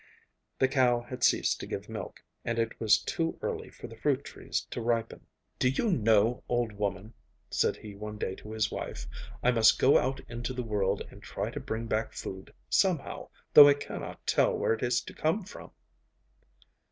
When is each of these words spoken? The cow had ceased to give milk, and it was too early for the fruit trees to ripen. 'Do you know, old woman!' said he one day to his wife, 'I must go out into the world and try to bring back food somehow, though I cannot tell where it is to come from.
The 0.57 0.67
cow 0.67 1.01
had 1.01 1.23
ceased 1.23 1.59
to 1.59 1.67
give 1.67 1.87
milk, 1.87 2.23
and 2.43 2.57
it 2.57 2.79
was 2.79 2.97
too 2.97 3.37
early 3.43 3.69
for 3.69 3.85
the 3.85 3.95
fruit 3.95 4.23
trees 4.25 4.61
to 4.71 4.81
ripen. 4.81 5.27
'Do 5.59 5.69
you 5.69 5.91
know, 5.91 6.43
old 6.49 6.71
woman!' 6.71 7.13
said 7.51 7.77
he 7.77 7.93
one 7.93 8.17
day 8.17 8.33
to 8.37 8.51
his 8.51 8.71
wife, 8.71 9.05
'I 9.43 9.51
must 9.51 9.77
go 9.77 9.99
out 9.99 10.19
into 10.27 10.53
the 10.53 10.63
world 10.63 11.03
and 11.11 11.21
try 11.21 11.51
to 11.51 11.59
bring 11.59 11.85
back 11.85 12.13
food 12.13 12.51
somehow, 12.67 13.29
though 13.53 13.67
I 13.69 13.75
cannot 13.75 14.25
tell 14.25 14.57
where 14.57 14.73
it 14.73 14.81
is 14.81 15.01
to 15.03 15.13
come 15.13 15.43
from. 15.43 15.69